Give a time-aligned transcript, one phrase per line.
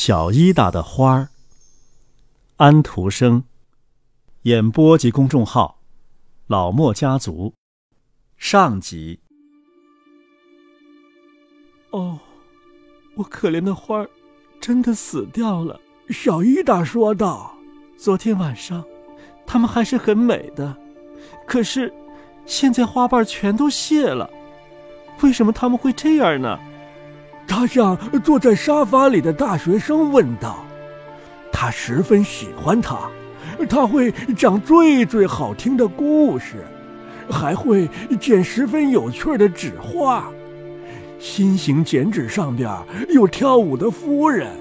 [0.00, 1.28] 小伊达的花儿。
[2.58, 3.42] 安徒生。
[4.42, 5.80] 演播及公众号：
[6.46, 7.52] 老莫家族。
[8.36, 9.18] 上集。
[11.90, 12.16] 哦，
[13.16, 14.08] 我可怜的花儿，
[14.60, 15.80] 真的死掉了。
[16.10, 17.52] 小伊达说道
[17.98, 18.84] ：“昨天晚上，
[19.44, 20.76] 它们还是很美的，
[21.44, 21.92] 可是，
[22.46, 24.30] 现在花瓣全都谢了。
[25.22, 26.56] 为什么他们会这样呢？”
[27.48, 30.64] 他向坐在沙发里的大学生问道
[31.50, 33.08] ：“他十分喜欢他，
[33.68, 36.64] 他会讲最最好听的故事，
[37.28, 37.88] 还会
[38.20, 40.28] 剪十分有趣的纸画。
[41.18, 42.70] 新型剪纸上边
[43.08, 44.52] 有跳舞的夫人，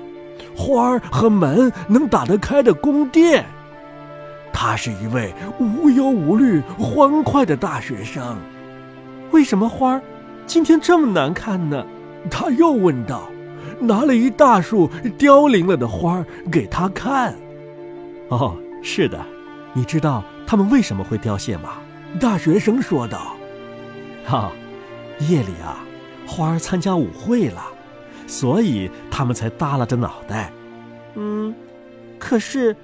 [0.56, 3.46] 花儿和门能打得开的宫殿。
[4.52, 8.38] 他是一位无忧无虑、欢快的大学生。
[9.30, 10.02] 为什么花儿
[10.48, 11.86] 今天这么难看呢？”
[12.30, 13.30] 他又问道，
[13.80, 17.36] 拿了一大束凋零了的花给他看。
[18.30, 19.26] 哦，是的，
[19.74, 21.78] 你知道他们为什么会凋谢吗？
[22.20, 23.36] 大学生说道。
[24.26, 24.52] 哈，
[25.20, 25.86] 夜里啊，
[26.26, 27.64] 花儿参加舞会了，
[28.28, 30.52] 所以他们才耷拉着脑袋。
[31.16, 31.54] 嗯，
[32.20, 32.76] 可是，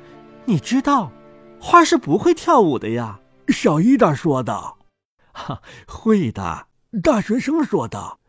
[0.46, 1.12] 你知道，
[1.60, 3.20] 花是不会跳舞的呀。
[3.50, 4.78] 小伊达说道。
[5.34, 6.68] 哈，会的。
[7.02, 8.20] 大学生说道。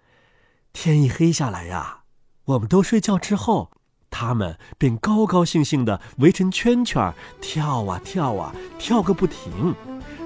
[0.74, 2.00] 天一黑下来呀，
[2.44, 3.70] 我们都睡觉之后，
[4.10, 9.74] 他们便高高兴兴地围成圈圈跳啊跳啊跳个不停。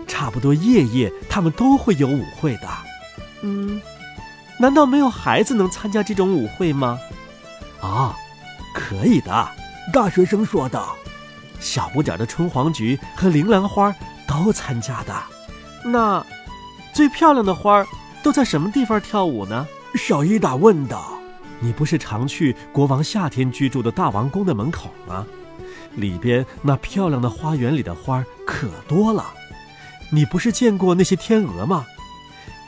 [0.08, 2.68] 差不多夜夜他们都会有舞会的。
[3.42, 3.80] 嗯，
[4.58, 6.98] 难道没有孩子能参加这种舞会吗？
[7.80, 8.16] 啊，
[8.74, 9.48] 可以的。
[9.92, 10.96] 大学生说道。
[11.60, 13.94] 小不点的春黄菊和铃兰花
[14.26, 15.14] 都参加的。
[15.84, 16.24] 那
[16.92, 17.84] 最漂亮的花
[18.22, 19.66] 都在什么地方跳舞呢？
[19.94, 21.18] 小伊达问道
[21.60, 25.26] ：“你不是常去国王夏天居住的大王宫的门口吗？
[25.94, 29.26] 里边那漂亮的花园里的花可多了。
[30.10, 31.86] 你不是见过那些天鹅吗？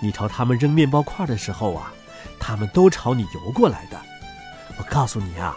[0.01, 1.93] 你朝它们扔面包块的时候啊，
[2.41, 4.01] 它们都朝你游过来的。
[4.79, 5.57] 我告诉你啊，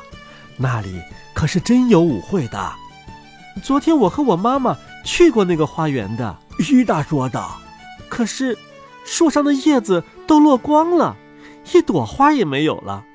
[0.58, 1.02] 那里
[1.34, 2.74] 可是真有舞会的。
[3.64, 6.38] 昨天我和我妈妈去过那个花园的。”
[6.70, 7.58] 伊达说道。
[8.10, 8.58] “可是，
[9.06, 11.16] 树上的叶子都落光了。”
[11.72, 13.06] 一朵花也没有了，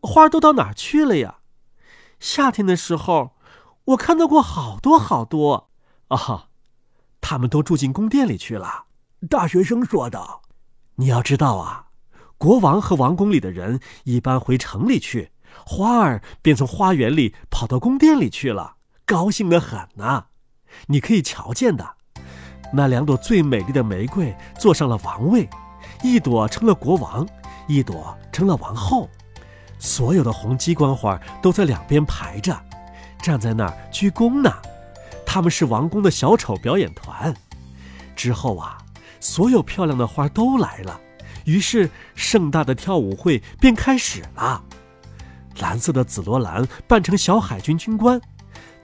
[0.00, 1.36] 花都到哪儿去了呀？
[2.18, 3.32] 夏天的时候，
[3.84, 5.68] 我看到过好多好多。
[6.08, 6.48] 啊哈，
[7.20, 8.84] 他们都住进宫殿里去了。
[9.28, 10.42] 大学生说道
[10.96, 11.86] ：“你要知道啊，
[12.38, 15.32] 国王和王宫里的人一般回城里去，
[15.66, 20.26] 花儿便从花园里跑到宫殿里去了，高兴的很呢。
[20.86, 21.96] 你可以瞧见的，
[22.72, 25.48] 那两朵最美丽的玫瑰坐上了王位，
[26.02, 27.26] 一朵成了国王。”
[27.66, 29.08] 一朵成了王后，
[29.78, 32.58] 所有的红鸡冠花都在两边排着，
[33.22, 34.52] 站在那儿鞠躬呢。
[35.26, 37.34] 他们是王宫的小丑表演团。
[38.14, 38.78] 之后啊，
[39.18, 41.00] 所有漂亮的花都来了，
[41.44, 44.62] 于是盛大的跳舞会便开始了。
[45.58, 48.20] 蓝色的紫罗兰扮成小海军军官，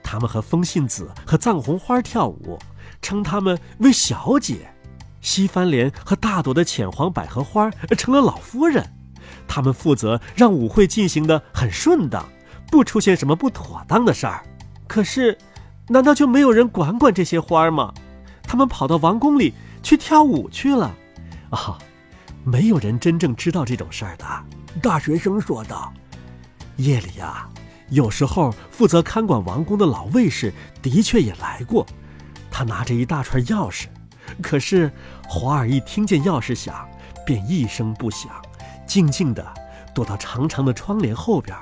[0.03, 2.59] 他们和风信子和藏红花跳舞，
[3.01, 4.69] 称他们为小姐。
[5.21, 8.91] 西番莲和大朵的浅黄百合花成了老夫人，
[9.47, 12.25] 他们负责让舞会进行的很顺当，
[12.69, 14.43] 不出现什么不妥当的事儿。
[14.87, 15.37] 可是，
[15.87, 17.93] 难道就没有人管管这些花吗？
[18.43, 20.91] 他们跑到王宫里去跳舞去了。
[21.51, 21.77] 啊，
[22.43, 24.25] 没有人真正知道这种事儿的。
[24.81, 25.93] 大学生说道。
[26.77, 27.47] 夜里呀，
[27.89, 30.51] 有时候负责看管王宫的老卫士
[30.81, 31.85] 的确也来过，
[32.49, 33.85] 他拿着一大串钥匙。
[34.41, 34.91] 可是，
[35.27, 36.87] 华儿一听见钥匙响，
[37.25, 38.29] 便一声不响，
[38.85, 39.45] 静静地
[39.93, 41.57] 躲到长长的窗帘后边，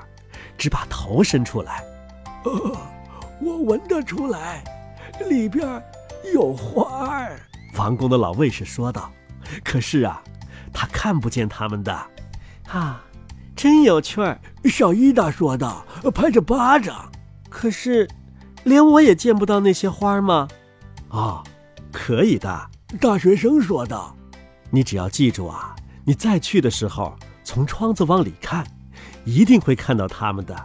[0.57, 1.83] 只把头伸出来。
[2.43, 2.77] 呃，
[3.41, 4.63] 我闻得出来，
[5.29, 5.81] 里边
[6.33, 7.39] 有花儿。
[7.75, 9.11] 王宫的老卫士说道。
[9.63, 10.21] 可是啊，
[10.71, 11.91] 他看不见他们的。
[12.67, 13.03] 啊，
[13.55, 14.39] 真有趣儿。
[14.65, 17.11] 小伊达说道，拍着巴掌。
[17.49, 18.07] 可是，
[18.63, 20.47] 连我也见不到那些花吗？
[21.09, 21.43] 啊。
[21.91, 22.69] 可以的，
[22.99, 24.15] 大学生说道
[24.69, 25.75] ：“你只要记住啊，
[26.05, 28.65] 你再去的时候，从窗子往里看，
[29.25, 30.55] 一定会看到他们的。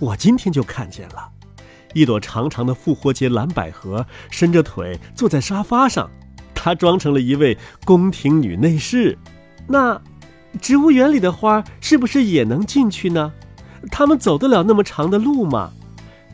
[0.00, 1.28] 我今天就看见了，
[1.94, 6.10] 一朵长长的复活节蓝百合，伸着腿坐在沙发上，
[6.54, 9.16] 她装成了一位宫廷女内侍。
[9.68, 10.00] 那，
[10.60, 13.32] 植物园里的花是不是也能进去呢？
[13.90, 15.70] 他们走得了那么长的路吗？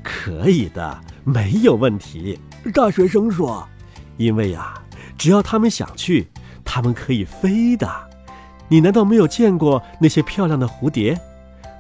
[0.02, 2.38] 可以的，没有问题。”
[2.72, 3.68] 大学生说。
[4.16, 4.74] 因为呀，
[5.18, 6.30] 只要他们想去，
[6.64, 7.88] 他们可以飞的。
[8.68, 11.18] 你难道没有见过那些漂亮的蝴蝶？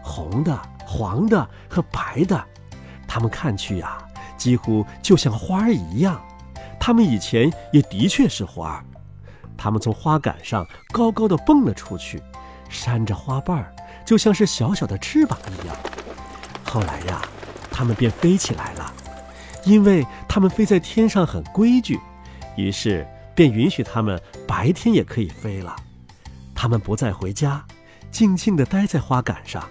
[0.02, 2.44] 红的、黄的和白的，
[3.08, 3.98] 它们看去呀，
[4.36, 6.20] 几乎就像花儿一样。
[6.78, 8.84] 它们以前也的确是花儿。
[9.56, 12.22] 它们从花杆上高高的蹦了出去，
[12.68, 13.74] 扇着花瓣儿，
[14.04, 15.74] 就像是小小的翅膀一样。
[16.62, 17.20] 后来呀，
[17.70, 18.92] 它们便飞起来了，
[19.64, 21.98] 因为它们飞在天上很规矩，
[22.56, 25.76] 于是便允许它们白天也可以飞了。
[26.54, 27.64] 它们不再回家，
[28.10, 29.62] 静静地待在花杆上。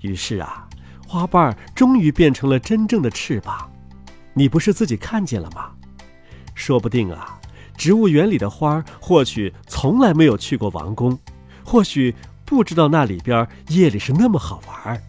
[0.00, 0.68] 于是啊，
[1.06, 3.70] 花瓣终于变成了真正的翅膀。
[4.34, 5.72] 你不是自己看见了吗？
[6.54, 7.38] 说不定啊。
[7.76, 11.18] 植物园里的花儿或许从来没有去过王宫，
[11.64, 12.14] 或许
[12.44, 15.02] 不知道那里边夜里是那么好玩，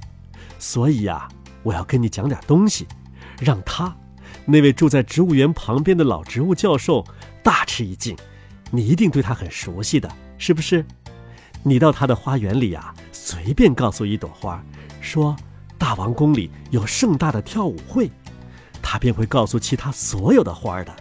[0.58, 1.28] 所以呀，
[1.62, 2.88] 我要跟你讲点东西，
[3.40, 3.96] 让他，
[4.46, 7.06] 那位住在植物园旁边的老植物教授
[7.42, 8.16] 大吃一惊。
[8.72, 10.86] 你一定对他很熟悉的，是不是？
[11.64, 14.64] 你到他的花园里啊，随便告诉一朵花，
[15.02, 15.36] 说
[15.78, 18.10] 大王宫里有盛大的跳舞会，
[18.82, 20.96] 他便会告诉其他所有的花的。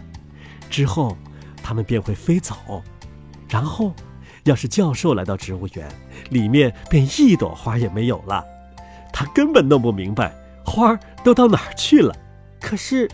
[0.69, 1.17] 之后。
[1.65, 2.83] 他们便会飞走，
[3.47, 3.93] 然后，
[4.43, 5.89] 要是教授来到植物园，
[6.29, 8.43] 里面便一朵花也没有了。
[9.13, 10.35] 他根本弄不明白
[10.65, 12.13] 花儿都到哪儿去了。
[12.59, 13.09] 可是，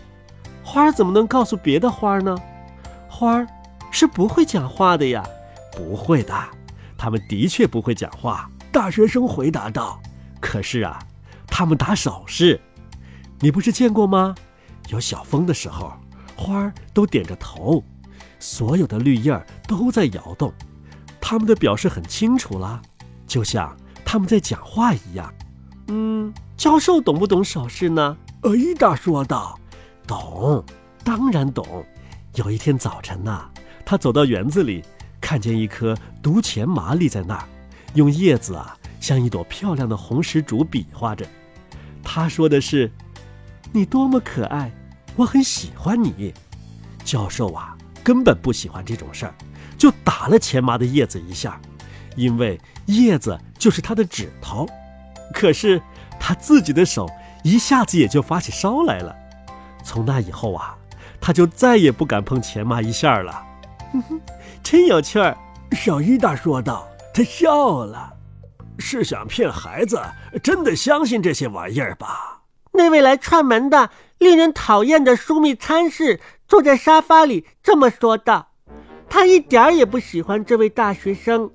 [0.70, 2.36] 花儿怎么能告诉别的花儿呢？
[3.08, 3.46] 花儿
[3.90, 5.20] 是不会讲话的呀。
[5.76, 6.32] 不会的，
[6.96, 8.48] 他们的确不会讲话。
[8.70, 10.00] 大学生回答道
[10.40, 10.96] ：“可是啊，
[11.48, 12.60] 他们打手势，
[13.40, 14.32] 你不是见过吗？
[14.90, 15.92] 有小风的时候，
[16.36, 17.82] 花儿都点着头。”
[18.38, 20.52] 所有的绿叶儿都在摇动，
[21.20, 22.80] 他们的表示很清楚啦，
[23.26, 25.34] 就像他们在讲话一样。
[25.88, 28.16] 嗯，教授懂不懂手势呢？
[28.42, 29.58] 呃，伊达说道
[30.10, 30.64] ：“懂，
[31.04, 31.86] 当然懂。
[32.34, 33.48] 有一天早晨呐，
[33.86, 34.82] 他走到园子里，
[35.20, 37.44] 看见一棵毒钱麻立在那儿，
[37.94, 41.24] 用叶子啊像一朵漂亮的红石竹比划着。
[42.02, 42.90] 他说的是
[43.70, 44.72] ：‘你多么可爱，
[45.14, 46.34] 我很喜欢你。’
[47.06, 49.34] 教授啊。”根本不喜欢这种事儿，
[49.76, 51.60] 就打了钱麻的叶子一下，
[52.16, 54.66] 因为叶子就是他的指头。
[55.34, 55.80] 可是
[56.18, 57.06] 他自己的手
[57.44, 59.14] 一下子也就发起烧来了。
[59.84, 60.76] 从那以后啊，
[61.20, 63.42] 他就再也不敢碰钱妈一下了。
[63.92, 64.20] 哼哼，
[64.62, 65.36] 真有趣儿，
[65.72, 66.86] 小伊达说道。
[67.12, 68.12] 他笑了，
[68.78, 70.00] 是想骗孩子
[70.42, 72.42] 真的相信这些玩意儿吧？
[72.72, 76.20] 那位来串门的令人讨厌的枢密参事。
[76.46, 78.48] 坐在沙发里这么说道
[79.08, 81.50] ：“他一点儿也不喜欢这位大学生。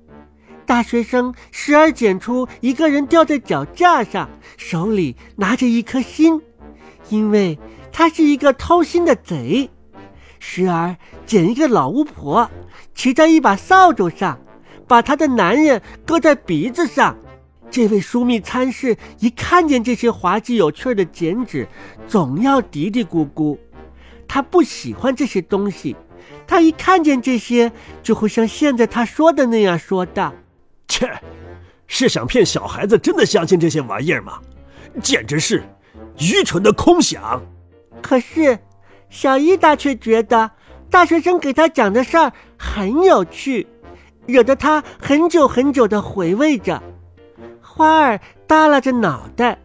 [0.64, 6.40] 大学生时而捡出一个人吊在脚架上，手里拿着一颗心，
[7.08, 7.58] 因为
[7.96, 9.70] 他是一个偷心的贼；
[10.38, 10.94] 时而
[11.24, 12.50] 捡一个老巫婆，
[12.94, 14.38] 骑在一把扫帚上，
[14.86, 17.16] 把他的男人搁在鼻子上。
[17.70, 21.66] 这位枢密参事一看见这些滑稽有趣的剪纸，
[22.06, 23.56] 总要嘀嘀咕咕。”
[24.28, 25.96] 他不喜欢这些东西，
[26.46, 27.72] 他一看见这些，
[28.02, 30.34] 就会像现在他说的那样说道
[30.86, 31.10] ：“切，
[31.86, 34.38] 是想骗小孩子真的相信这些玩意儿吗？
[35.02, 35.64] 简直是
[36.18, 37.40] 愚蠢的空想。”
[38.02, 38.58] 可是，
[39.08, 40.50] 小伊达却觉得
[40.90, 43.66] 大学生给他讲的事儿很有趣，
[44.26, 46.82] 惹得他很久很久的回味着。
[47.60, 49.58] 花儿耷拉着脑袋，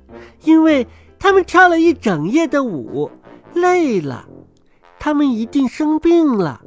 [0.43, 0.87] 因为
[1.19, 3.11] 他们跳了一整夜的舞，
[3.53, 4.27] 累了。
[4.99, 6.61] 他们一定生病了，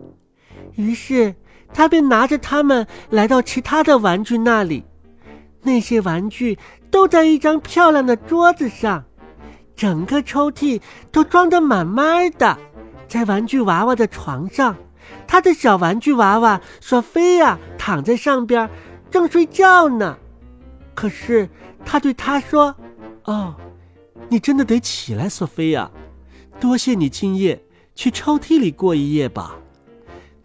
[0.75, 1.35] 于是
[1.73, 4.85] 他便拿着它们来到其他的玩具那里。
[5.62, 6.59] 那些玩具
[6.90, 9.04] 都在一张漂亮的桌子上，
[9.76, 12.59] 整个抽屉都装得满满的。
[13.09, 14.76] 在玩具娃娃的床上，
[15.26, 18.69] 他的小玩具娃娃索菲亚躺在上边，
[19.11, 20.16] 正睡觉呢。
[20.95, 21.49] 可是
[21.85, 22.75] 他对他说
[23.25, 23.54] ：“哦，
[24.28, 25.90] 你真的得起来，索菲亚。
[26.61, 27.61] 多谢你今夜。”
[27.97, 29.54] 去抽屉里过一夜吧。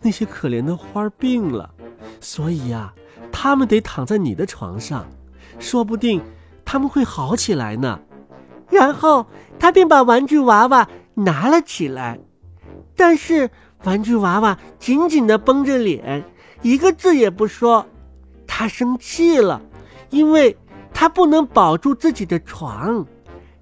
[0.01, 1.67] 那些可怜的花病了，
[2.21, 2.93] 所以呀，
[3.31, 5.09] 他们得躺在你的床上，
[5.57, 6.21] 说不定
[6.63, 7.99] 他们会好起来呢。
[8.69, 9.25] 然后
[9.59, 12.19] 他便把玩具娃娃拿了起来，
[12.95, 13.49] 但是
[13.83, 16.23] 玩具娃娃紧紧地绷着脸，
[16.61, 17.85] 一个字也不说。
[18.45, 19.61] 他生气了，
[20.09, 20.57] 因为
[20.93, 23.05] 他不能保住自己的床。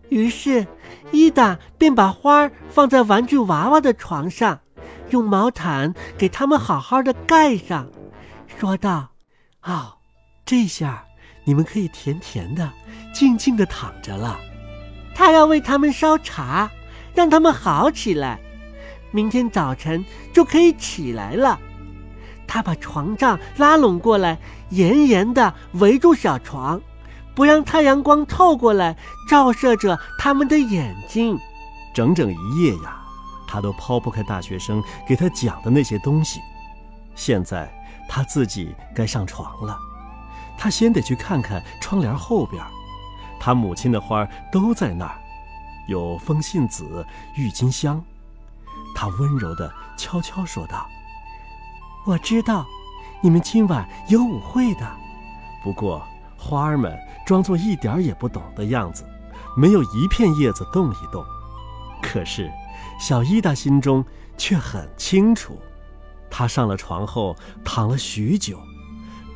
[0.10, 0.66] 于是，
[1.12, 4.60] 伊达便把花儿放在玩具娃娃的床上，
[5.10, 7.90] 用毛毯给他们好好的盖上，
[8.48, 9.10] 说道
[9.64, 9.98] ：“哦，
[10.46, 11.04] 这下
[11.44, 12.72] 你们可以甜甜的、
[13.14, 14.40] 静静的躺着了。
[15.18, 16.70] 他要为他们烧茶，
[17.16, 18.40] 让他们好起来，
[19.10, 21.60] 明天早晨就可以起来了。”
[22.46, 24.38] 他把床帐拉拢过来，
[24.70, 26.80] 严严的围住小床。
[27.34, 28.96] 不让太阳光透过来，
[29.28, 31.36] 照射着他们的眼睛。
[31.96, 33.02] 整整一夜呀，
[33.48, 36.40] 他都抛不开大学生给他讲的那些东西。
[37.16, 37.68] 现在
[38.08, 39.76] 他自己该上床了，
[40.60, 42.64] 他先得去看看窗帘后边，
[43.48, 45.18] 他母亲的花都在那儿，
[45.88, 48.04] 有风信子、郁金香。
[48.94, 50.86] 他温柔地悄悄说道
[52.06, 52.66] ：“我知道，
[53.22, 54.86] 你们今晚有舞会的。
[55.64, 56.06] 不过
[56.38, 59.06] 花儿们装作一点也不懂的样子，
[59.56, 61.24] 没有一片叶子动一动。
[62.02, 62.52] 可是
[63.00, 64.04] 小伊达心中
[64.38, 65.58] 却很清楚。
[66.30, 68.60] 他上了床后躺了许久，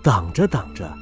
[0.03, 0.93] 等着等着，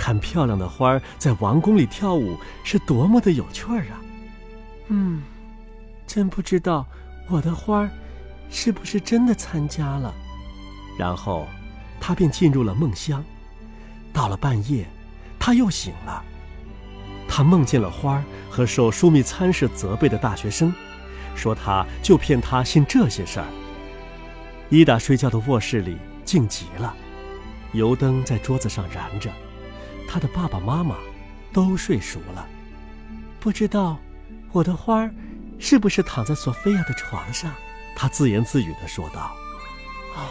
[0.00, 4.00] 看漂亮的花儿在王宫里跳舞是多么的有趣儿啊！
[4.88, 5.22] 嗯，
[6.06, 6.86] 真不知道。”
[7.28, 7.90] 我的花儿，
[8.50, 10.12] 是不是真的参加了？
[10.98, 11.46] 然后，
[12.00, 13.22] 他便进入了梦乡。
[14.10, 14.88] 到了半夜，
[15.38, 16.24] 他又醒了。
[17.28, 20.72] 他梦见了花儿和受枢密参事责备的大学生，
[21.36, 23.46] 说他就骗他信这些事儿。
[24.70, 26.94] 伊达睡觉的卧室里静极了，
[27.72, 29.30] 油灯在桌子上燃着。
[30.10, 30.96] 他的爸爸妈妈
[31.52, 32.46] 都睡熟了。
[33.38, 33.98] 不知道
[34.52, 35.10] 我的花儿。
[35.62, 37.52] 是不是躺在索菲亚的床上？
[37.94, 39.30] 他自言自语地说道
[40.16, 40.24] ：“哦，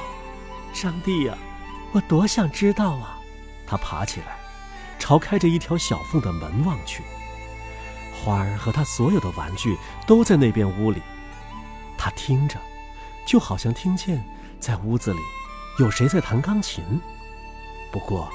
[0.74, 1.38] 上帝呀，
[1.92, 3.20] 我多想知道啊！”
[3.68, 4.40] 他爬起来，
[4.98, 7.04] 朝开着一条小缝的门望去。
[8.12, 11.00] 花儿和他所有的玩具都在那边屋里。
[11.96, 12.60] 他听着，
[13.24, 14.26] 就好像听见
[14.60, 15.20] 在屋子里
[15.78, 16.84] 有谁在弹钢琴，
[17.92, 18.28] 不过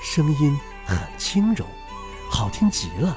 [0.00, 1.66] 声音很 轻柔，
[2.30, 3.16] 好听极了。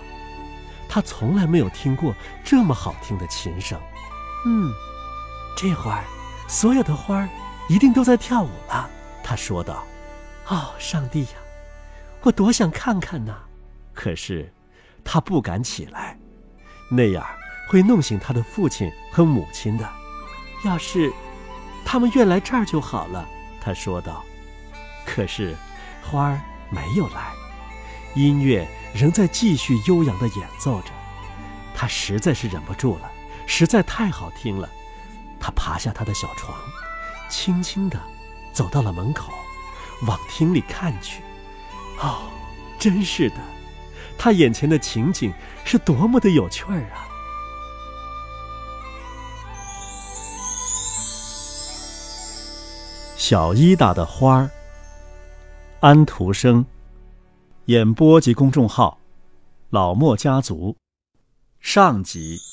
[0.89, 3.79] 他从来没有听过这么好听的琴声。
[4.45, 4.71] 嗯，
[5.55, 6.03] 这会儿，
[6.47, 7.29] 所有的花儿
[7.67, 8.89] 一定都在跳舞了。
[9.23, 9.85] 他说道
[10.49, 11.29] ：“哦，上帝呀，
[12.21, 13.35] 我多想看看呐！
[13.93, 14.51] 可是，
[15.03, 16.17] 他不敢起来，
[16.89, 17.23] 那样
[17.69, 19.88] 会弄醒他的父亲和母亲的。
[20.65, 21.13] 要是
[21.85, 23.27] 他们愿来这儿就好了。”
[23.61, 24.23] 他说道。
[25.05, 25.55] 可是，
[26.01, 27.33] 花儿没有来，
[28.15, 28.67] 音乐。
[28.91, 30.87] 仍在继续悠扬地演奏着，
[31.75, 33.11] 他实在是忍不住了，
[33.45, 34.67] 实在太好听了。
[35.39, 36.57] 他爬下他的小床，
[37.29, 38.01] 轻轻地
[38.51, 39.31] 走到了门口，
[40.07, 41.21] 往厅里看去。
[41.99, 42.31] 哦，
[42.79, 43.35] 真是的，
[44.17, 45.31] 他眼前的情景
[45.63, 47.05] 是多么的有趣儿啊！
[53.17, 54.49] 小伊达的花儿，
[55.81, 56.65] 安徒生。
[57.69, 58.97] 演播及公众号：
[59.69, 60.75] 老莫家族，
[61.59, 62.49] 上集。